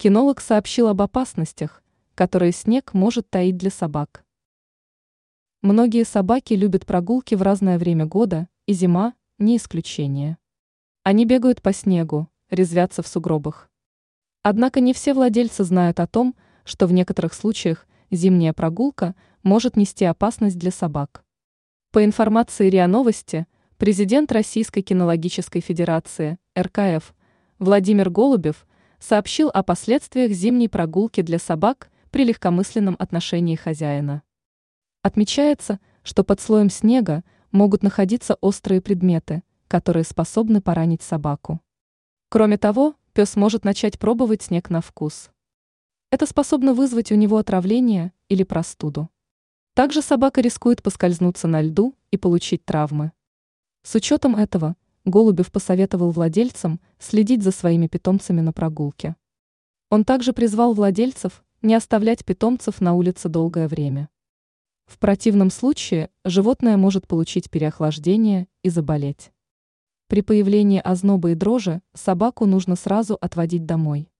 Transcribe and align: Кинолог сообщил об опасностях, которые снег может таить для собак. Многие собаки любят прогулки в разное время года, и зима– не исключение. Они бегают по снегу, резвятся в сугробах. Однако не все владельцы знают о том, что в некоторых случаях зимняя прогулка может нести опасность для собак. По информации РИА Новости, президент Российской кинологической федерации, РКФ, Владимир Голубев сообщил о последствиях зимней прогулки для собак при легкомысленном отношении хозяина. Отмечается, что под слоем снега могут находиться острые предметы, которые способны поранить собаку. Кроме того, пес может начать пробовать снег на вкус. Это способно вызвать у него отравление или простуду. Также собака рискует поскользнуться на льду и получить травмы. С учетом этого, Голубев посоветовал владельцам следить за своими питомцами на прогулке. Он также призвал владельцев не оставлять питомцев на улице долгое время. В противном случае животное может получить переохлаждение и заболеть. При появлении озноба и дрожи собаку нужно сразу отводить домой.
Кинолог 0.00 0.40
сообщил 0.40 0.86
об 0.86 1.02
опасностях, 1.02 1.82
которые 2.14 2.52
снег 2.52 2.94
может 2.94 3.28
таить 3.30 3.56
для 3.56 3.70
собак. 3.70 4.24
Многие 5.60 6.04
собаки 6.04 6.54
любят 6.54 6.86
прогулки 6.86 7.34
в 7.34 7.42
разное 7.42 7.80
время 7.80 8.06
года, 8.06 8.48
и 8.66 8.74
зима– 8.74 9.14
не 9.38 9.56
исключение. 9.56 10.38
Они 11.02 11.24
бегают 11.24 11.62
по 11.62 11.72
снегу, 11.72 12.28
резвятся 12.48 13.02
в 13.02 13.08
сугробах. 13.08 13.68
Однако 14.44 14.78
не 14.78 14.94
все 14.94 15.14
владельцы 15.14 15.64
знают 15.64 15.98
о 15.98 16.06
том, 16.06 16.36
что 16.64 16.86
в 16.86 16.92
некоторых 16.92 17.34
случаях 17.34 17.84
зимняя 18.12 18.52
прогулка 18.52 19.16
может 19.42 19.76
нести 19.76 20.04
опасность 20.04 20.60
для 20.60 20.70
собак. 20.70 21.24
По 21.90 22.04
информации 22.04 22.70
РИА 22.70 22.86
Новости, 22.86 23.48
президент 23.78 24.30
Российской 24.30 24.82
кинологической 24.82 25.60
федерации, 25.60 26.38
РКФ, 26.56 27.12
Владимир 27.58 28.10
Голубев 28.10 28.64
сообщил 28.98 29.48
о 29.48 29.62
последствиях 29.62 30.32
зимней 30.32 30.68
прогулки 30.68 31.22
для 31.22 31.38
собак 31.38 31.90
при 32.10 32.24
легкомысленном 32.24 32.96
отношении 32.98 33.56
хозяина. 33.56 34.22
Отмечается, 35.02 35.80
что 36.02 36.24
под 36.24 36.40
слоем 36.40 36.70
снега 36.70 37.22
могут 37.52 37.82
находиться 37.82 38.36
острые 38.40 38.80
предметы, 38.80 39.42
которые 39.68 40.04
способны 40.04 40.60
поранить 40.60 41.02
собаку. 41.02 41.60
Кроме 42.30 42.58
того, 42.58 42.94
пес 43.12 43.36
может 43.36 43.64
начать 43.64 43.98
пробовать 43.98 44.42
снег 44.42 44.70
на 44.70 44.80
вкус. 44.80 45.30
Это 46.10 46.26
способно 46.26 46.74
вызвать 46.74 47.12
у 47.12 47.14
него 47.14 47.36
отравление 47.36 48.12
или 48.28 48.42
простуду. 48.42 49.10
Также 49.74 50.02
собака 50.02 50.40
рискует 50.40 50.82
поскользнуться 50.82 51.46
на 51.46 51.62
льду 51.62 51.94
и 52.10 52.16
получить 52.16 52.64
травмы. 52.64 53.12
С 53.82 53.94
учетом 53.94 54.34
этого, 54.34 54.76
Голубев 55.08 55.50
посоветовал 55.50 56.10
владельцам 56.10 56.80
следить 56.98 57.42
за 57.42 57.50
своими 57.50 57.86
питомцами 57.86 58.42
на 58.42 58.52
прогулке. 58.52 59.16
Он 59.90 60.04
также 60.04 60.34
призвал 60.34 60.74
владельцев 60.74 61.42
не 61.62 61.74
оставлять 61.74 62.24
питомцев 62.26 62.82
на 62.82 62.92
улице 62.92 63.30
долгое 63.30 63.68
время. 63.68 64.10
В 64.84 64.98
противном 64.98 65.50
случае 65.50 66.10
животное 66.24 66.76
может 66.76 67.06
получить 67.06 67.50
переохлаждение 67.50 68.48
и 68.62 68.68
заболеть. 68.68 69.32
При 70.08 70.20
появлении 70.20 70.80
озноба 70.80 71.30
и 71.30 71.34
дрожи 71.34 71.80
собаку 71.94 72.44
нужно 72.46 72.76
сразу 72.76 73.16
отводить 73.20 73.64
домой. 73.64 74.10